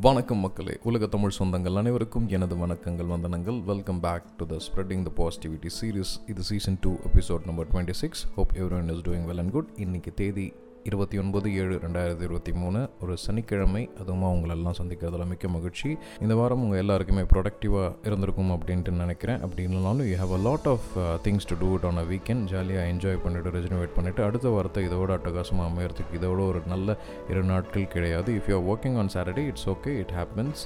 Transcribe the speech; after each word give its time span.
வணக்கம் 0.00 0.38
மக்களே 0.38 0.78
உலக 0.82 1.06
தமிழ் 1.06 1.32
சொந்தங்கள் 1.38 1.76
அனைவருக்கும் 1.76 2.28
எனது 2.28 2.56
வணக்கங்கள் 2.56 3.06
வந்தனங்கள். 3.06 3.64
Welcome 3.64 4.00
back 4.00 4.22
to 4.36 4.46
the 4.46 4.56
spreading 4.56 5.02
the 5.02 5.10
positivity 5.16 5.70
series 5.80 6.16
இது 6.26 6.42
season 6.42 6.76
two 6.80 6.96
episode 7.04 7.46
number 7.46 7.66
twenty 7.68 7.90
six 7.90 8.26
hope 8.34 8.52
everyone 8.72 8.88
is 8.88 9.00
doing 9.00 9.26
well 9.26 9.38
and 9.38 9.50
good 9.50 9.68
இன்னைக்கு 9.76 10.14
தேதி 10.14 10.52
இருபத்தி 10.88 11.16
ஒன்பது 11.22 11.48
ஏழு 11.60 11.74
ரெண்டாயிரத்தி 11.82 12.24
இருபத்தி 12.26 12.52
மூணு. 12.60 12.80
ஒரு 13.02 13.14
சனிக்கிழமை 13.24 13.82
அதுவும் 14.00 14.22
உங்களெல்லாம் 14.34 14.76
சந்திக்கிறதுல 14.78 15.24
மிக்க 15.32 15.48
மகிழ்ச்சி. 15.54 15.90
இந்த 16.24 16.34
வாரம் 16.38 16.62
உங்கள் 16.64 16.80
எல்லாருக்குமே 16.82 17.22
ப்ரொடக்டிவாக 17.32 17.90
இருந்திருக்கும் 18.08 18.52
அப்படின்ட்டு 18.54 18.92
நினைக்கிறேன். 19.00 19.40
அப்படி 19.44 19.62
இல்லைனாலும் 19.68 20.08
you 20.10 20.16
have 20.22 20.34
a 20.38 20.40
lot 20.48 20.68
of 20.74 20.88
things 21.26 21.48
to 21.50 21.56
do 21.62 21.68
it 21.78 21.86
on 21.90 22.00
a 22.02 22.04
weekend 22.12 22.44
ஜாலியாக 22.52 22.92
என்ஜாய் 22.92 23.20
பண்ணிட்டு 23.24 23.52
ரெஜினவேட் 23.58 23.94
பண்ணிவிட்டு 23.96 24.24
அடுத்த 24.28 24.52
வாரத்தை 24.56 24.84
இதோட 24.88 25.10
அட்டகாசமாக 25.18 25.68
அமையறதுக்கு 25.72 26.18
இதோட 26.20 26.40
ஒரு 26.52 26.62
நல்ல 26.74 26.96
இரு 27.32 27.42
நாட்கள் 27.52 27.86
கிடையாது. 27.96 28.30
If 28.38 28.48
you 28.52 28.56
are 28.60 28.66
working 28.74 28.98
on 29.02 29.12
Saturday 29.16 29.44
it's 29.52 29.68
okay 29.74 29.94
it 30.04 30.14
happens 30.20 30.62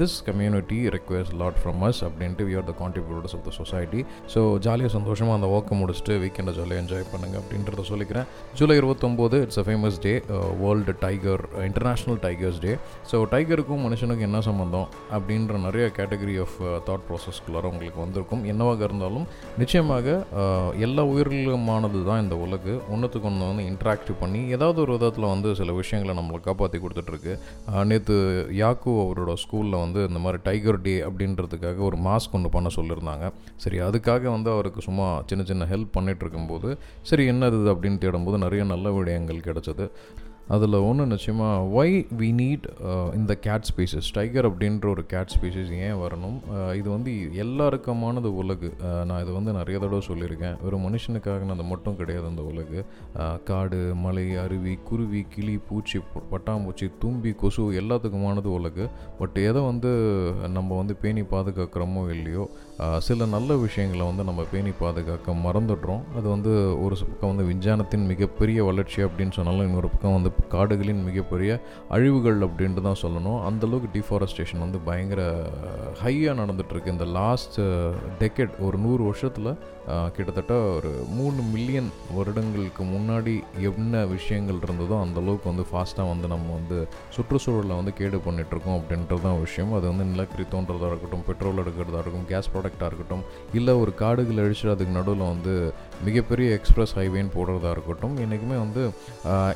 this 0.00 0.16
community 0.30 0.80
requires 0.96 1.34
lot 1.42 1.60
from 1.64 1.84
us 1.90 2.02
அப்படின்ட்டு 2.08 2.48
we 2.50 2.56
are 2.62 2.68
the 2.72 2.76
contributors 2.82 3.36
of 3.38 3.44
the 3.50 3.54
society 3.60 4.02
so 4.36 4.42
ஜாலியாக 4.68 4.92
சந்தோஷமாக 4.98 5.38
அந்த 5.40 5.50
ஒர்க்கை 5.58 5.80
முடிச்சுட்டு 5.82 6.16
வீக்கெண்டை 6.24 6.56
ஜாலியாக 6.60 6.84
என்ஜாய் 6.84 7.08
பண்ணுங்கள் 7.14 7.42
அப்படின்றத 7.44 7.86
சொல்லிக்கிறேன். 7.92 8.26
ஜூலை 8.58 8.76
இருபத்தொம்போது 8.82 9.38
it's 9.46 9.60
a 9.62 9.66
famous 9.68 9.98
day 10.06 10.14
world 10.62 10.94
tiger 11.04 11.44
international 11.68 12.20
tigers 12.26 12.60
day 12.66 12.72
so 13.10 13.18
டைகருக்கும் 13.34 13.84
மனுஷனுக்கும் 13.86 14.28
என்ன 14.28 14.40
சம்மந்தம் 14.48 14.86
அப்படின்ற 15.14 15.58
நிறைய 15.66 15.86
கேட்டகரி 15.98 16.36
ஆஃப் 16.44 16.56
தாட் 16.88 17.06
ப்ராசஸ்குள்ளார 17.08 17.70
உங்களுக்கு 17.72 18.00
வந்திருக்கும். 18.04 18.42
என்னவாக 18.52 18.80
இருந்தாலும் 18.88 19.26
நிச்சயமாக 19.62 20.06
uh, 20.42 20.68
எல்லா 20.86 21.02
உயிர்களுமானது 21.12 21.98
தான் 22.08 22.22
இந்த 22.24 22.36
உலகு. 22.44 22.74
ஒன்றுத்துக்கு 22.94 23.28
ஒன்று 23.30 23.50
வந்து 23.50 23.64
இன்ட்ராக்டிவ் 23.70 24.16
பண்ணி 24.22 24.40
ஏதாவது 24.56 24.78
ஒரு 24.84 24.92
விதத்தில் 24.96 25.28
வந்து 25.32 25.48
சில 25.60 25.72
விஷயங்களை 25.80 26.14
நம்மளை 26.20 26.40
காப்பாற்றி 26.48 26.78
கொடுத்துட்ருக்கு. 26.84 27.34
நேற்று 27.90 28.16
யாக்கு 28.62 28.90
அவரோட 29.04 29.32
ஸ்கூலில் 29.42 29.78
வந்து 29.84 30.00
இந்த 30.08 30.20
மாதிரி 30.24 30.40
டைகர் 30.48 30.80
டே 30.86 30.94
அப்படின்றதுக்காக 31.08 31.82
ஒரு 31.88 31.98
மாஸ்க் 32.06 32.36
ஒன்று 32.38 32.54
பண்ண 32.56 32.68
சொல்லியிருந்தாங்க 32.76 33.26
சரி 33.64 33.78
அதுக்காக 33.88 34.24
வந்து 34.36 34.50
அவருக்கு 34.56 34.80
சும்மா 34.88 35.06
சின்ன 35.30 35.42
சின்ன 35.50 35.66
ஹெல்ப் 35.72 35.92
பண்ணிட்டு 35.96 36.24
இருக்கும்போது 36.24 36.68
சரி 37.10 37.24
என்னது 37.32 37.58
அப்படின்னு 37.72 38.00
தேடும்போது 38.04 38.38
நிறைய 38.44 38.62
நல்ல 38.72 38.90
விடயங்கள் 38.96 39.31
கிடச்சது. 39.38 39.90
அதில் 40.48 40.74
ஒன்று 40.74 41.06
நிச்சயமாக 41.06 41.84
ஒய் 41.84 42.06
வி 42.18 42.28
நீட் 42.40 43.14
இந்த 43.14 43.34
கேட் 43.34 43.68
ஸ்பீசஸ் 43.74 44.08
டைகர் 44.12 44.50
அப்படின்ற 44.50 44.88
ஒரு 44.88 45.06
கேட் 45.06 45.38
ஸ்பீசஸ் 45.40 45.70
ஏன் 45.70 45.94
வரணும்? 45.94 46.40
Uh, 46.54 46.74
இது 46.74 46.90
வந்து 46.90 47.30
எல்லாருக்குமானது 47.34 48.24
உலகு. 48.24 48.74
Uh, 48.80 49.04
நான் 49.04 49.22
இது 49.22 49.32
வந்து 49.32 49.52
நிறைய 49.52 49.80
தடவை 49.80 50.02
சொல்லியிருக்கேன். 50.06 50.56
ஒரு 50.62 50.76
மனுஷனுக்காக 50.76 51.50
அது 51.50 51.62
மட்டும் 51.62 51.96
கிடையாது 51.96 52.26
அந்த 52.26 52.42
உலகு. 52.42 52.84
Uh, 53.16 53.42
காடு 53.42 53.94
மலை 53.94 54.36
அருவி 54.36 54.78
குருவி 54.84 55.26
கிளி 55.28 55.58
பூச்சி 55.68 56.00
பட்டாம்பூச்சி 56.30 56.92
தும்பி 56.98 57.32
கொசு 57.32 57.72
எல்லாத்துக்குமானது 57.72 58.46
உலகு. 58.46 58.88
பட் 59.18 59.36
எதை 59.36 59.62
வந்து 59.62 59.88
நம்ம 60.48 60.76
வந்து 60.76 60.94
பேணி 60.94 61.20
பாதுகாக்கிறோமோ 61.20 62.10
இல்லையோ 62.10 62.50
சில 63.06 63.26
நல்ல 63.34 63.56
விஷயங்களை 63.64 64.04
வந்து 64.08 64.24
நம்ம 64.28 64.42
பேணி 64.52 64.70
பாதுகாக்க 64.78 65.32
மறந்துடுறோம். 65.46 66.04
அது 66.18 66.26
வந்து 66.34 66.52
ஒரு 66.84 66.94
பக்கம் 67.00 67.30
வந்து 67.32 67.44
விஞ்ஞானத்தின் 67.50 68.06
மிகப்பெரிய 68.12 68.64
வளர்ச்சி 68.68 69.00
அப்படின்னு 69.06 69.36
சொன்னாலும் 69.36 69.66
இன்னொரு 69.68 69.88
பக்கம் 69.92 70.16
வந்து 70.16 70.30
காடுகளின் 70.54 71.02
மிகப்பெரிய 71.08 71.50
அழிவுகள் 71.96 72.40
அப்படின்ட்டு 72.46 72.84
தான் 72.86 73.02
சொல்லணும். 73.02 73.38
அந்தளவுக்கு 73.48 73.90
டிஃபாரஸ்டேஷன் 73.98 74.64
வந்து 74.64 74.78
பயங்கர 74.88 75.22
ஹையாக 76.02 76.38
நடந்துகிட்ருக்கு 76.40 76.94
இந்த 76.96 77.08
லாஸ்ட் 77.18 77.58
டெக்கெட் 78.22 78.56
ஒரு 78.68 78.78
நூறு 78.86 79.04
வருஷத்தில் 79.10 79.52
கிட்டத்தட்ட 80.16 80.54
ஒரு 80.78 80.90
மூணு 81.18 81.40
மில்லியன் 81.52 81.88
வருடங்களுக்கு 82.16 82.82
முன்னாடி 82.94 83.36
என்ன 83.70 84.04
விஷயங்கள் 84.16 84.60
இருந்ததோ 84.66 84.96
அந்த 85.04 85.18
அளவுக்கு 85.22 85.48
வந்து 85.52 85.66
ஃபாஸ்ட்டாக 85.70 86.10
வந்து 86.12 86.26
நம்ம 86.34 86.52
வந்து 86.58 86.78
சுற்றுச்சூழலை 87.16 87.76
வந்து 87.80 87.94
கேடு 88.00 88.20
பண்ணிகிட்ருக்கோம் 88.26 88.78
அப்படின்றது 88.80 89.24
தான் 89.28 89.40
விஷயம். 89.46 89.72
அது 89.78 89.86
வந்து 89.92 90.06
நிலக்கரி 90.12 90.46
தோன்றதாக 90.56 90.92
இருக்கட்டும் 90.92 91.26
பெட்ரோல் 91.30 91.62
எடுக்கிறதா 91.64 92.02
இருக்கட்டும் 92.02 92.30
கேஸ் 92.34 92.52
ப்ராடக்டாக 92.62 92.90
இருக்கட்டும் 92.90 93.24
இல்லை 93.52 93.74
ஒரு 93.74 93.92
காடுகள் 93.94 94.40
அழிச்சு 94.42 94.66
அதுக்கு 94.74 94.96
நடுவில் 94.98 95.30
வந்து 95.32 95.54
மிகப்பெரிய 96.04 96.48
எக்ஸ்பிரஸ் 96.58 96.94
ஹைவேன்னு 96.98 97.34
போடுறதா 97.36 97.70
இருக்கட்டும் 97.70 98.16
என்றைக்குமே 98.16 98.56
வந்து 98.64 98.82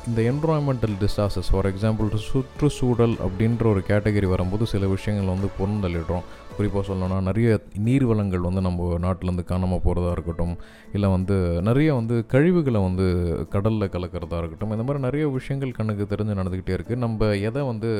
இந்த 0.07 0.19
என்வரான்மெண்டல் 0.31 0.95
டிசாஸ்டர்ஸ் 1.03 1.51
ஃபார் 1.51 1.69
எக்ஸாம்பிள் 1.73 2.09
சுற்றுச்சூழல் 2.31 3.15
அப்படின்ற 3.27 3.65
ஒரு 3.73 3.83
கேட்டகரி 3.87 4.29
வரும்போது 4.33 4.65
சில 4.73 4.87
விஷயங்கள் 4.87 5.33
வந்து 5.33 5.49
பொருந்தள்ளிடுறோம். 5.59 6.27
குறிப்பாக 6.57 6.85
சொல்லணும்னா 6.87 7.19
நிறைய 7.21 7.49
நீர் 7.87 8.05
வளங்கள் 8.05 8.47
வந்து 8.47 8.61
நம்ம 8.61 8.89
நாட்டிலேருந்து 9.01 9.43
காணாமல் 9.43 9.83
போகிறதா 9.83 10.11
இருக்கட்டும் 10.11 10.55
இல்லை 10.93 11.09
வந்து 11.09 11.37
நிறைய 11.61 11.89
வந்து 11.93 12.17
கழிவுகளை 12.33 12.81
வந்து 12.87 13.07
கடலில் 13.49 13.93
கலக்கிறதா 13.95 14.39
இருக்கட்டும் 14.41 14.73
இந்த 14.75 14.83
மாதிரி 14.83 15.03
நிறைய 15.05 15.27
விஷயங்கள் 15.37 15.77
கண்ணுக்கு 15.79 16.07
தெரிஞ்சு 16.15 16.37
நடந்துக்கிட்டே 16.39 16.75
இருக்குது 16.77 17.03
நம்ம 17.05 17.29
எதை 17.49 17.63
வந்து 17.71 17.91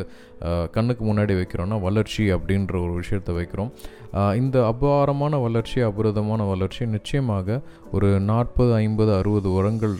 கண்ணுக்கு 0.71 1.03
முன்னாடி 1.05 1.33
வைக்கிறோன்னா 1.41 1.79
வளர்ச்சி 1.81 2.23
அப்படின்ற 2.33 2.75
ஒரு 2.85 2.93
விஷயத்தை 3.01 3.33
வைக்கிறோம். 3.35 3.71
இந்த 4.35 4.57
அபாரமான 4.65 5.37
வளர்ச்சி 5.37 5.79
அபரிதமான 5.81 6.41
வளர்ச்சி 6.47 6.83
நிச்சயமாக 6.85 7.57
ஒரு 7.91 8.09
நாற்பது 8.29 8.71
ஐம்பது 8.73 9.11
அறுபது 9.15 9.49
உரங்கள் 9.53 9.95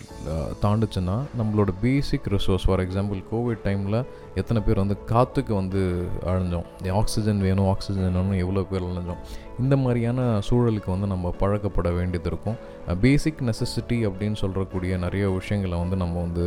தாண்டுச்சுன்னா 0.63 1.17
நம்மளோட 1.39 1.71
basic 1.81 2.29
resource 2.29 2.65
for 2.65 2.83
example 2.85 3.19
Covid 3.31 3.63
டைமில் 3.65 3.99
எத்தனை 4.37 4.59
பேர் 4.61 4.81
வந்து 4.83 4.97
காற்றுக்கு 5.05 5.53
வந்து 5.53 5.81
அழிஞ்சோம் 6.25 6.65
ஆக்சிஜன் 7.01 7.41
வேணும் 7.41 7.69
ஆக்சிஜன் 7.69 8.07
வேணும்னு 8.07 8.37
எவ்வளோ 8.37 8.63
பேர் 8.71 8.87
அழிஞ்சோம் 8.87 9.21
இந்த 9.63 9.75
மாதிரியான 9.83 10.25
சூழலுக்கு 10.47 10.89
வந்து 10.93 11.07
நம்ம 11.13 11.31
பழக்கப்பட 11.41 11.89
வேண்டியது 11.97 12.29
இருக்கும். 12.31 12.57
பேசிக் 13.03 13.39
நெசசிட்டி 13.47 13.97
அப்படின்னு 14.09 14.37
சொல்கிறக்கூடிய 14.41 14.97
நிறைய 15.05 15.25
விஷயங்களை 15.37 15.77
வந்து 15.83 15.97
நம்ம 16.03 16.15
வந்து 16.25 16.45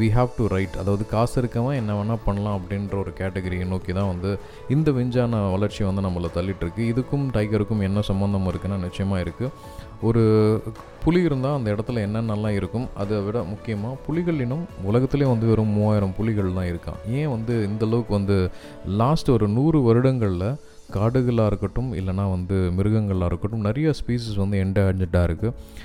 வி 0.00 0.08
ஹாவ் 0.16 0.30
டு 0.38 0.44
ரைட் 0.54 0.76
அதாவது 0.82 1.04
காசு 1.12 1.36
இருக்கவன் 1.42 1.78
என்ன 1.80 1.92
வேணால் 1.98 2.24
பண்ணலாம் 2.26 2.58
அப்படின்ற 2.58 2.96
ஒரு 3.02 3.12
கேட்டகரியை 3.20 3.66
நோக்கி 3.72 3.92
தான் 3.98 4.10
வந்து 4.12 4.32
இந்த 4.74 4.90
விஞ்ஞான 4.98 5.40
வளர்ச்சி 5.54 5.82
வந்து 5.88 6.04
நம்மளை 6.06 6.30
தள்ளிட்டுருக்கு 6.36 6.84
இதுக்கும் 6.92 7.26
டைகருக்கும் 7.36 7.86
என்ன 7.88 8.02
சம்மந்தம் 8.10 8.50
இருக்குன்னா 8.52 8.78
நிச்சயமாக 8.86 9.24
இருக்குது 9.26 9.52
ஒரு 10.08 10.22
புலி 11.02 11.20
இருந்தால் 11.28 11.56
அந்த 11.58 11.68
இடத்துல 11.74 12.02
என்னென்னலாம் 12.06 12.56
இருக்கும் 12.60 12.86
அதை 13.02 13.16
விட 13.26 13.38
முக்கியமாக 13.52 14.00
புலிகள் 14.06 14.40
இனம் 14.44 14.64
உலகத்திலே 14.88 15.26
வந்து 15.32 15.46
வெறும் 15.50 15.74
மூவாயிரம் 15.76 16.14
புலிகள் 16.18 16.56
தான் 16.58 16.68
இருக்கான். 16.72 17.00
ஏன் 17.18 17.32
வந்து 17.34 17.54
இந்த 17.70 17.82
அளவுக்கு 17.88 18.12
வந்து 18.18 18.36
லாஸ்ட் 19.00 19.30
ஒரு 19.36 19.48
நூறு 19.56 19.80
வருடங்களில் 19.88 20.46
காடுகளாக 20.88 21.50
இருக்கட்டும் 21.50 21.90
இல்லைனா 21.98 22.24
வந்து 22.34 22.56
மிருகங்களாக 22.78 23.28
இருக்கட்டும் 23.30 23.66
நிறைய 23.66 23.92
ஸ்பீசிஸ் 23.98 24.40
வந்து 24.42 24.56
எண்டேஞ்சர்டாக 24.64 25.28
இருக்குது 25.28 25.80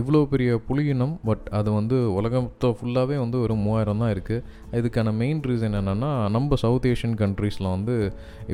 இவ்வளோ 0.00 0.18
பெரிய 0.32 0.50
புலியினம் 0.68 1.14
பட் 1.28 1.46
அது 1.58 1.68
வந்து 1.72 1.96
உலகத்தை 2.18 2.68
ஃபுல்லாகவே 2.78 3.16
வந்து 3.22 3.38
ஒரு 3.44 3.54
மூவாயிரம் 3.62 4.02
தான் 4.02 4.12
இருக்குது 4.14 4.42
இதுக்கான 4.78 5.14
மெயின் 5.22 5.40
ரீசன் 5.48 5.78
என்னென்னா 5.80 6.10
நம்ம 6.36 6.56
சவுத் 6.64 6.88
ஏஷியன் 6.90 7.16
கண்ட்ரீஸில் 7.22 7.70
வந்து 7.74 7.94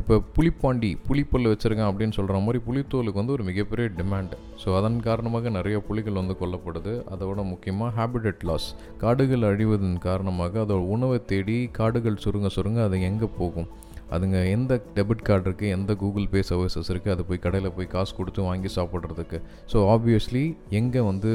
இப்போ 0.00 0.16
புலிப்பாண்டி 0.36 0.90
புலிப்பல் 1.08 1.50
வச்சுருக்கேன் 1.52 1.90
அப்படின்னு 1.90 2.16
சொல்கிற 2.18 2.40
மாதிரி 2.46 2.60
புலித்தோலுக்கு 2.68 3.20
வந்து 3.22 3.36
ஒரு 3.36 3.46
மிகப்பெரிய 3.50 3.88
டிமாண்ட் 4.00 4.34
ஸோ 4.62 4.76
அதன் 4.78 4.98
காரணமாக 5.08 5.50
நிறைய 5.58 5.78
புலிகள் 5.88 6.20
வந்து 6.20 6.36
கொல்லப்படுது. 6.40 6.94
அதோட 7.14 7.42
முக்கியமாக 7.52 7.94
ஹேபிடட் 7.98 8.44
லாஸ் 8.50 8.68
காடுகள் 9.04 9.48
அழிவதன் 9.50 10.00
காரணமாக 10.08 10.60
அதோட 10.64 10.82
உணவை 10.96 11.20
தேடி 11.32 11.58
காடுகள் 11.80 12.22
சுருங்க 12.26 12.50
சுருங்க 12.56 12.80
அது 12.88 12.98
எங்கே 13.10 13.30
போகும்? 13.38 13.68
அதுங்க 14.16 14.38
எந்த 14.56 14.80
டெபிட் 14.96 15.24
கார்டு 15.28 15.46
இருக்குது 15.48 15.72
எந்த 15.78 15.94
கூகுள் 16.02 16.28
பே 16.34 16.42
சர்வீசஸ் 16.50 16.90
இருக்குது 16.92 17.14
அது 17.16 17.24
போய் 17.28 17.42
கடையில் 17.46 17.74
போய் 17.78 17.90
காசு 17.94 18.12
கொடுத்து 18.18 18.40
வாங்கி 18.48 18.70
சாப்பிட்றதுக்கு. 18.78 19.40
ஸோ 19.72 19.78
ஆப்வியஸ்லி 19.94 20.44
எங்கே 20.80 21.02
வந்து 21.10 21.32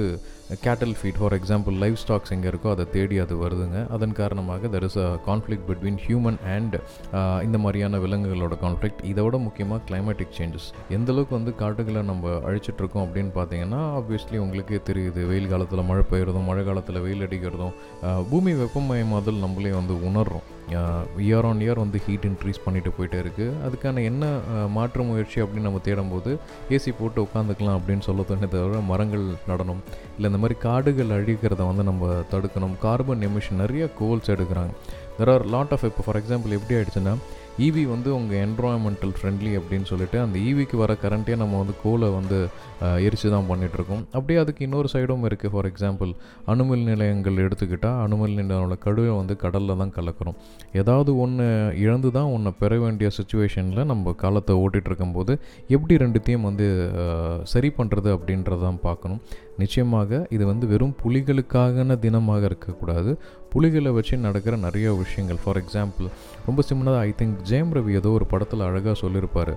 cattle 0.66 0.96
feed 1.00 1.20
for 1.20 1.36
example 1.40 1.76
live 1.84 1.98
stocks 2.04 2.34
எங்கே 2.36 2.50
இருக்கோ 2.52 2.70
அதை 2.76 2.86
தேடி 2.96 3.16
அது 3.26 3.36
வருதுங்க. 3.44 3.80
அதன் 3.96 4.16
காரணமாக 4.22 4.68
there 4.76 4.88
is 4.90 5.00
a 5.06 5.08
conflict 5.30 5.64
between 5.70 6.00
human 6.06 6.40
and 6.56 6.76
இந்த 7.48 7.58
மாதிரியான 7.64 8.00
விலங்குகளோட 8.06 8.56
கான்ஃப்ளிக் 8.66 9.00
இதை 9.12 9.24
விட 9.28 9.38
முக்கியமாக 9.48 9.82
கிளைமேட்டிக் 9.90 10.36
சேஞ்சஸ் 10.40 10.68
எந்தளவுக்கு 10.98 11.36
வந்து 11.40 11.54
காட்டுகளை 11.64 12.04
நம்ம 12.12 12.36
அழிச்சிட்டு 12.50 12.82
இருக்கோம் 12.84 13.06
அப்படின்னு 13.08 13.34
பார்த்தீங்கன்னா 13.40 13.82
ஆப்வியஸ்லி 14.02 14.40
உங்களுக்கே 14.46 14.82
தெரியுது. 14.92 15.22
வெயில் 15.32 15.52
காலத்தில் 15.54 15.88
மழை 15.92 16.06
பெய்கிறதும் 16.12 16.50
மழை 16.52 16.66
காலத்தில் 16.70 17.04
வெயில் 17.08 17.26
அடிக்கிறதும் 17.30 17.74
uh, 18.08 18.20
பூமி 18.32 18.54
வெப்பமயமாதல் 18.62 19.44
நம்மளே 19.46 19.74
வந்து 19.80 19.96
உணர்றோம். 20.10 20.46
இயர் 21.26 21.46
ஆன் 21.50 21.62
இயர் 21.66 21.82
வந்து 21.84 21.98
ஹீட் 22.06 22.26
இன்க்ரீஸ் 22.30 22.62
பண்ணிட்டு 22.66 22.92
போயிட்டே 22.98 23.18
இருக்குது 23.24 23.56
அதுக்கான 23.66 24.04
என்ன 24.10 24.26
மாற்று 24.78 25.04
முயற்சி 25.04 25.42
அப்படின்னு 25.42 25.68
நம்ம 25.68 25.82
தேடும்போது 25.88 26.32
ஏசி 26.70 26.92
போட்டு 27.00 27.22
உட்காந்துக்கலாம் 27.26 27.78
அப்படின்னு 27.80 28.06
சொல்ல 28.08 28.26
தோணே 28.30 28.48
தவிர 28.56 28.82
மரங்கள் 28.92 29.26
நடணும். 29.52 29.82
இல்லை 30.16 30.30
இந்த 30.32 30.42
மாதிரி 30.44 30.60
காடுகள் 30.60 31.16
அழிக்கிறத 31.18 31.68
வந்து 31.72 31.84
நம்ம 31.90 32.12
தடுக்கணும். 32.32 32.76
கார்பன் 32.86 33.26
எமிஷன் 33.30 33.62
நிறைய 33.64 33.90
கோல்ஸ் 34.02 34.32
எடுக்கிறாங்க. 34.36 34.74
தெர் 35.20 35.34
ஆர் 35.34 35.46
லாட் 35.56 35.74
ஆஃப் 35.76 35.86
இப்போ 35.92 36.04
ஃபார் 36.06 36.20
எக்ஸாம்பிள் 36.22 36.56
எப்படி 36.58 36.76
ஆயிடுச்சுன்னா 36.78 37.16
ஈவி 37.64 37.84
வந்து 37.92 38.10
உங்கள் 38.16 38.40
என்வரான்மெண்டல் 38.46 39.14
ஃப்ரெண்ட்லி 39.18 39.52
அப்படின்னு 39.60 39.88
சொல்லிட்டு 39.90 40.18
அந்த 40.20 40.38
ஈவிக்கு 40.40 40.76
வர 40.82 40.94
கரண்ட்டே 41.04 41.36
நம்ம 41.42 41.58
வந்து 41.58 41.76
கோலை 41.84 42.08
வந்து 42.16 42.38
எரிச்சு 43.06 43.28
தான் 43.30 43.48
பண்ணிகிட்ருக்கோம் 43.50 44.02
அப்படியே 44.16 44.40
அதுக்கு 44.40 44.66
இன்னொரு 44.66 44.90
சைடும் 44.94 45.24
இருக்குது 45.30 45.52
ஃபார் 45.54 45.70
எக்ஸாம்பிள் 45.72 46.12
அணுமில் 46.54 46.84
நிலையங்கள் 46.92 47.42
எடுத்துக்கிட்டால் 47.46 48.00
அணுமில் 48.06 48.36
நிலையோட 48.42 48.78
கடுவை 48.86 49.16
வந்து 49.16 49.36
கடலில் 49.44 49.80
தான் 49.82 49.96
கலக்கிறோம். 49.98 50.38
ஏதாவது 50.82 51.18
ஒன்று 51.18 51.48
இழந்து 51.84 52.12
தான் 52.12 52.32
ஒன்றை 52.36 52.54
பெற 52.60 52.80
வேண்டிய 52.80 53.10
சுச்சுவேஷனில் 53.18 53.90
நம்ம 53.94 54.14
காலத்தை 54.24 54.56
ஓட்டிகிட்டு 54.64 54.92
இருக்கும்போது 54.92 55.36
எப்படி 55.68 55.96
ரெண்டுத்தையும் 56.06 56.48
வந்து 56.50 56.68
சரி 57.54 57.72
பண்ணுறது 57.78 58.12
அப்படின்றதான் 58.18 58.80
பார்க்கணும். 58.88 59.22
நிச்சயமாக 59.58 60.28
இது 60.36 60.44
வந்து 60.46 60.66
வெறும் 60.68 60.96
புலிகளுக்கான 61.04 61.98
தினமாக 62.06 62.44
இருக்கக்கூடாது. 62.50 63.12
புலிகளை 63.54 63.92
வச்சு 63.98 64.16
நடக்கிற 64.18 64.56
நிறைய 64.64 64.88
விஷயங்கள். 65.02 65.40
ஃபார் 65.44 65.60
எக்ஸாம்பிள் 65.62 66.08
ரொம்ப 66.46 66.64
சிம்னதாக 66.70 67.04
ஐ 67.08 67.12
திங்க் 67.20 67.38
ஜெயம் 67.50 67.72
ரவி 67.76 67.92
ஏதோ 68.00 68.10
ஒரு 68.18 68.26
படத்தில் 68.26 68.66
அழகாக 68.68 68.96
சொல்லியிருப்பார். 69.04 69.54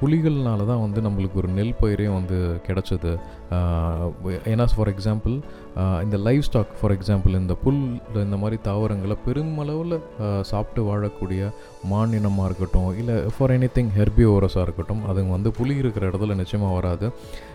புலிகள்னால 0.00 0.66
தான் 0.70 0.84
வந்து 0.84 1.00
நம்மளுக்கு 1.06 1.40
ஒரு 1.42 1.48
நெல் 1.58 1.74
பயிரே 1.80 2.08
வந்து 2.18 2.38
கிடச்சது. 2.68 3.12
ஏன்னா 4.52 4.66
ஃபார் 4.76 4.92
எக்ஸாம்பிள் 4.94 5.36
இந்த 5.76 6.16
லைவ் 6.16 6.42
ஸ்டாக் 6.42 6.72
ஃபார் 6.80 6.92
எக்ஸாம்பிள் 6.92 7.34
இந்த 7.34 7.54
புல் 7.54 8.00
இந்த 8.14 8.36
மாதிரி 8.36 8.62
தாவரங்களை 8.62 9.16
பெருமளவில் 9.26 10.00
சாப்பிட்டு 10.40 10.82
வாழக்கூடிய 10.82 11.50
மானினமாக 11.90 12.44
இருக்கட்டும் 12.44 12.98
இல்லை 12.98 13.16
ஃபார் 13.38 13.50
எனி 13.50 13.68
திங் 13.74 13.92
ஹெர்பியோரஸாக 13.96 14.62
இருக்கட்டும் 14.62 15.02
அதுங்க 15.10 15.28
வந்து 15.28 15.52
புலி 15.52 15.76
இருக்கிற 15.76 16.10
இடத்துல 16.10 16.34
நிச்சயமாக 16.34 16.74
வராது. 16.74 17.12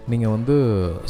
நீங்கள் 0.10 0.30
வந்து 0.30 0.56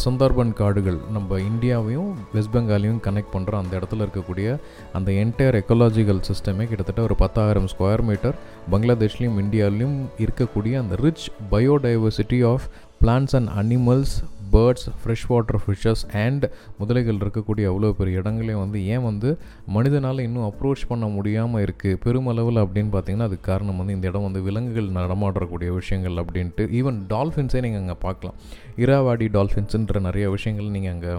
சுந்தர்பன் 0.05 0.53
காடுகள் 0.53 0.99
நம்ம 1.11 1.37
இந்தியாவையும் 1.39 2.09
வெஸ்ட் 2.33 2.53
பெங்காலையும் 2.55 2.99
கனெக்ட் 2.99 3.33
பண்ணுற 3.33 3.51
அந்த 3.51 3.79
இடத்துல 3.79 4.05
இருக்கக்கூடிய 4.05 4.59
அந்த 4.93 5.11
என்டையர் 5.11 5.59
எக்கலாஜிக்கல் 5.61 6.21
சிஸ்டமே 6.29 6.67
கிட்டத்தட்ட 6.67 7.01
ஒரு 7.01 7.15
பத்தாயிரம் 7.15 7.67
ஸ்கொயர் 7.67 8.01
மீட்டர் 8.01 8.35
பங்களாதேஷ்லேயும் 8.71 9.39
இந்தியாவிலையும் 9.43 9.97
இருக்கக்கூடிய 10.17 10.73
அந்த 10.77 10.95
rich 10.95 11.31
biodiversity 11.51 12.43
of 12.45 12.67
plants 13.01 13.35
and 13.35 13.49
animals 13.55 14.23
birds 14.53 14.87
fresh 15.01 15.25
water 15.31 15.59
fishes 15.63 16.03
and 16.23 16.45
முதலைகள் 16.79 17.19
இருக்கக்கூடிய 17.23 17.65
அவ்வளோ 17.71 17.91
பெரிய 17.99 18.21
இடங்களே 18.23 18.55
வந்து 18.63 18.79
ஏன் 18.95 19.05
வந்து 19.09 19.29
மனிதனால் 19.77 20.25
இன்னும் 20.27 20.47
அப்ரோச் 20.49 20.83
பண்ண 20.91 21.05
முடியாமல் 21.17 21.63
இருக்குது 21.65 21.99
பெருமளவில் 22.05 22.63
அப்படின்னு 22.65 22.93
பார்த்தீங்கன்னா 22.95 23.29
அதுக்கு 23.29 23.47
காரணம் 23.51 23.79
வந்து 23.81 23.95
இந்த 23.97 24.07
இடம் 24.11 24.27
வந்து 24.27 24.43
விலங்குகள் 24.49 24.89
நடமாடக்கூடிய 24.99 25.71
விஷயங்கள் 25.79 26.21
அப்படின்ட்டு. 26.23 26.65
ஈவன் 26.79 26.99
டால்ஃபின்ஸே 27.13 27.61
நீங்கள் 27.65 27.83
அங்கே 27.83 27.97
பார்க்கலாம். 28.05 28.37
இராவாடி 28.85 29.27
டால்ஃபின்ஸுன்ற 29.37 29.99
நிறைய 30.09 30.27
விஷயங்கள் 30.35 30.75
நீங்கள் 30.75 30.93
அங்கே 30.95 31.13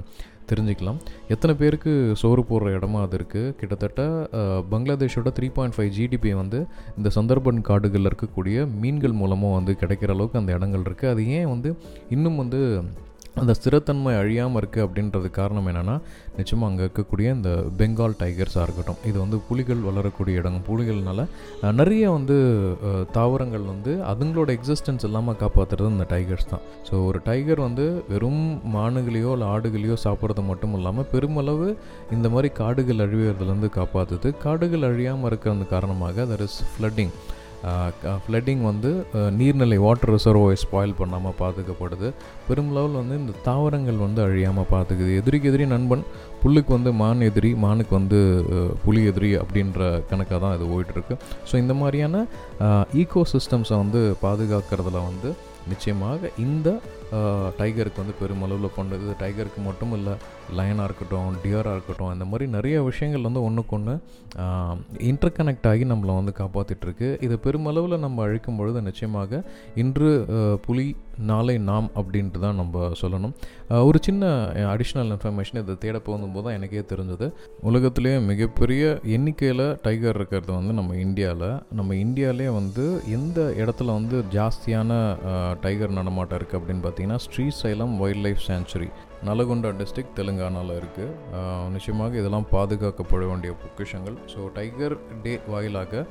தெரிஞ்சுக்கலாம். 0.51 0.99
எத்தனை 1.35 1.53
பேருக்கு 1.61 1.93
சோறு 2.23 2.43
போடுற 2.49 2.73
இடமா 2.79 2.99
அது 3.05 3.17
இருக்குது 3.19 3.53
கிட்டத்தட்ட 3.61 4.03
பங்களாதேஷோட 4.73 5.31
த்ரீ 5.37 5.49
பாயிண்ட் 5.57 5.77
ஃபைவ் 5.77 5.93
ஜிடிபி 5.99 6.33
வந்து 6.41 6.59
இந்த 6.99 7.11
சந்தர்பன் 7.17 7.61
காடுகளில் 7.69 8.11
இருக்கக்கூடிய 8.11 8.67
மீன்கள் 8.83 9.17
மூலமாக 9.21 9.57
வந்து 9.59 9.75
கிடைக்கிற 9.83 10.13
அளவுக்கு 10.17 10.41
அந்த 10.43 10.53
இடங்கள் 10.59 10.85
இருக்குது 10.89 11.13
அது 11.15 11.25
ஏன் 11.39 11.51
வந்து 11.55 11.71
இன்னும் 12.17 12.39
வந்து 12.43 12.61
அந்த 13.41 13.53
ஸ்திரத்தன்மை 13.59 14.13
அழியாமல் 14.19 14.61
இருக்குது 14.61 14.85
அப்படின்றது 14.85 15.31
காரணம் 15.31 15.67
என்னென்னா 15.67 15.95
நிச்சயமாக 16.37 16.69
அங்கே 16.71 16.83
இருக்கக்கூடிய 16.85 17.29
இந்த 17.35 17.51
பெங்கால் 17.77 18.15
டைகர்ஸாக 18.19 18.63
இருக்கட்டும் 18.63 19.01
இது 19.05 19.19
வந்து 19.19 19.39
புலிகள் 19.49 19.79
வளரக்கூடிய 19.79 20.41
இடம் 20.41 20.61
புலிகள்னால 20.69 21.25
நிறைய 21.73 22.11
வந்து 22.11 22.37
தாவரங்கள் 23.13 23.63
வந்து 23.63 23.93
அதுங்களோட 24.05 24.51
எக்ஸிஸ்டன்ஸ் 24.59 25.05
இல்லாமல் 25.05 25.37
காப்பாற்றுறது 25.37 25.91
இந்த 25.91 26.07
டைகர்ஸ் 26.11 26.51
தான். 26.51 26.65
ஸோ 26.91 27.05
ஒரு 27.07 27.21
டைகர் 27.25 27.61
வந்து 27.61 27.87
வெறும் 28.09 28.43
மானுகளையோ 28.75 29.33
இல்லை 29.33 29.49
ஆடுகளையோ 29.49 29.97
சாப்பிட்றது 30.05 30.45
மட்டும் 30.45 30.75
இல்லாமல் 30.75 31.09
பெருமளவு 31.13 31.69
இந்த 32.11 32.29
மாதிரி 32.29 32.51
காடுகள் 32.55 33.05
அழிவுறதுலேருந்து 33.07 33.71
காப்பாற்றுது 33.79 34.31
காடுகள் 34.39 34.83
அழியாமல் 34.83 35.27
இருக்கிறது 35.27 35.67
காரணமாக 35.67 36.25
தர் 36.25 36.41
இஸ் 36.41 36.61
ஃப்ளட்டிங் 36.73 37.15
ஃப்ளட்டிங் 38.23 38.63
வந்து 38.71 38.91
நீர்நிலை 39.39 39.79
வாட்டர் 39.85 40.13
ரிசர்வோய் 40.15 40.61
ஸ்பாயில் 40.63 40.95
பண்ணாமல் 41.01 41.37
பாதுகாப்படுது 41.41 42.09
பெருமளவில் 42.49 42.99
வந்து 43.01 43.17
இந்த 43.23 43.35
தாவரங்கள் 43.49 43.99
வந்து 44.07 44.21
அழியாமல் 44.27 44.71
பார்த்துக்குது 44.73 45.13
எதிரிக்கு 45.21 45.51
எதிரி 45.53 45.67
நண்பன் 45.75 46.05
புல்லுக்கு 46.43 46.73
வந்து 46.77 46.93
மான் 47.03 47.27
எதிரி 47.29 47.51
மானுக்கு 47.65 47.95
வந்து 48.01 48.21
புலி 48.85 49.03
எதிரி 49.11 49.31
அப்படின்ற 49.43 49.83
கணக்காக 50.11 50.41
தான் 50.45 50.57
இது 50.57 50.67
போயிட்டுருக்கு. 50.73 51.15
ஸோ 51.51 51.55
இந்த 51.63 51.75
மாதிரியான 51.81 52.25
ஈகோ 53.03 53.23
சிஸ்டம்ஸை 53.33 53.79
வந்து 53.85 54.03
பாதுகாக்கிறதுல 54.25 55.01
வந்து 55.11 55.31
நிச்சயமாக 55.73 56.31
இந்த 56.47 56.69
டைகருக்கு 57.59 58.03
வந்து 58.03 58.15
பெருமளவில் 58.21 58.75
பண்ணுது 58.77 59.15
டைகருக்கு 59.21 59.61
மட்டும் 59.63 59.93
இல்லை 59.93 60.15
லயனாக 60.51 60.87
இருக்கட்டும் 60.87 61.39
டியராக 61.43 61.77
இருக்கட்டும் 61.77 62.13
இந்த 62.13 62.25
மாதிரி 62.25 62.47
நிறைய 62.51 62.77
விஷயங்கள் 62.83 63.21
வந்து 63.21 63.43
ஒன்றுக்கு 63.43 63.77
ஒன்று 63.77 63.95
இன்டர் 65.03 65.37
கனெக்ட் 65.39 65.69
ஆகி 65.69 65.85
நம்மளை 65.85 66.15
வந்து 66.15 66.35
காப்பாற்றிட்டுருக்கு 66.39 67.11
இதை 67.21 67.39
பெருமளவில் 67.39 67.97
நம்ம 67.99 68.23
அழிக்கும் 68.23 68.57
பொழுது 68.57 68.81
நிச்சயமாக 68.83 69.43
இன்று 69.75 70.11
புலி 70.67 70.87
நாளை 71.31 71.55
நாம் 71.69 71.89
அப்படின்ட்டு 72.01 72.39
தான் 72.45 72.59
நம்ம 72.61 72.89
சொல்லணும். 73.03 73.35
ஒரு 73.89 73.99
சின்ன 74.07 74.25
அடிஷ்னல் 74.73 75.11
இன்ஃபர்மேஷன் 75.15 75.61
இதை 75.63 75.77
தேட 75.85 75.99
போகும்போது 76.09 76.45
தான் 76.47 76.57
எனக்கே 76.59 76.85
தெரிஞ்சது. 76.93 77.27
உலகத்துலேயே 77.71 78.19
மிகப்பெரிய 78.31 78.83
எண்ணிக்கையில் 79.17 79.67
டைகர் 79.87 80.19
இருக்கிறது 80.21 80.53
வந்து 80.59 80.75
நம்ம 80.81 80.97
இந்தியாவில் 81.07 81.49
நம்ம 81.81 81.95
இந்தியாவிலே 82.05 82.49
வந்து 82.61 82.87
எந்த 83.19 83.41
இடத்துல 83.63 83.95
வந்து 83.99 84.19
ஜாஸ்தியான 84.37 84.93
டைகர் 85.65 85.99
நடமாட்டம் 86.01 86.39
இருக்குது 86.41 86.61
அப்படின்னு 86.61 86.85
பார்த்தீங்கன்னா 86.87 87.21
Srisailam 87.27 87.97
wild 88.03 88.25
life 88.27 88.47
sanctuary 88.51 88.91
Nalgonda 89.29 89.71
district 89.81 90.15
தெலுங்கானாவில் 90.17 90.73
இருக்குது 90.81 91.71
நிச்சயமாக 91.75 92.19
இதெல்லாம் 92.21 92.47
பாதுகாக்கப்பட 92.55 93.23
வேண்டிய 93.31 93.51
பொக்கிஷங்கள். 93.63 94.17
ஸோ 94.33 94.41
டைகர் 94.57 94.95
டே 95.25 95.33
வாயிலாக 95.53 96.03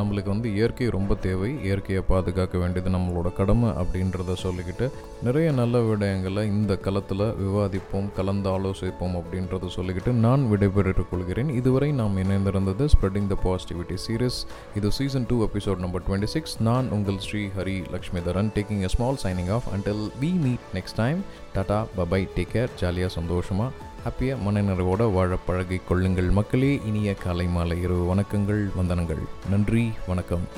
நம்மளுக்கு 0.00 0.30
வந்து 0.34 0.48
இயற்கை 0.58 0.88
ரொம்ப 0.96 1.12
தேவை. 1.26 1.50
இயற்கையை 1.66 2.02
பாதுகாக்க 2.12 2.58
வேண்டியது 2.62 2.90
நம்மளோட 2.96 3.28
கடமை 3.38 3.70
அப்படின்றத 3.82 4.36
சொல்லிக்கிட்டு 4.44 4.88
நிறைய 5.28 5.48
நல்ல 5.60 5.78
விடயங்களை 5.88 6.44
இந்த 6.56 6.76
களத்தில் 6.86 7.26
விவாதிப்போம் 7.42 8.08
கலந்து 8.18 8.50
ஆலோசிப்போம் 8.56 9.16
அப்படின்றத 9.20 9.70
சொல்லிக்கிட்டு 9.78 10.14
நான் 10.26 10.44
விடைபெற்றுக் 10.52 11.10
கொள்கிறேன். 11.12 11.50
இதுவரை 11.60 11.90
நாம் 12.00 12.16
இணைந்திருந்தது 12.24 12.86
ஸ்ப்ரெட்டிங் 12.94 13.28
த 13.32 13.38
பாசிட்டிவிட்டி 13.46 13.98
சீரியஸ் 14.06 14.40
இது 14.80 14.90
season 15.00 15.28
two 15.32 15.38
episode 15.48 15.84
number 15.86 16.04
twenty 16.08 16.30
six 16.36 16.56
நான் 16.70 16.88
உங்கள் 16.98 17.20
Shri 17.26 17.42
Hari 17.58 17.78
Lakshmidharan 17.96 18.52
taking 18.58 18.84
a 18.88 18.92
small 18.96 19.20
signing 19.26 19.52
off 19.58 19.68
until 19.76 20.04
we 20.24 20.32
meet 20.46 20.66
next 20.78 20.98
time 21.02 21.20
tata 21.56 21.78
bye bye 21.98 22.22
take 22.34 22.50
care 22.52 22.58
ஜாலியாக 22.68 23.12
சந்தோஷமாக 23.12 23.72
ஹாப்பியாக 24.04 24.38
மனநிறைவோடு 24.46 25.12
வாழ 25.12 25.36
பழகி 25.36 25.80
கொள்ளுங்கள். 25.88 26.30
மக்களே 26.30 26.80
இனிய 26.86 27.14
காலை 27.14 27.46
மாலை 27.46 27.82
இரவு 27.82 28.14
வணக்கங்கள் 28.14 28.70
வந்தனங்கள். 28.76 29.22
நன்றி 29.50 29.92
வணக்கம். 30.06 30.48